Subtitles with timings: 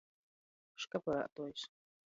[0.87, 1.71] Škaparātuojs.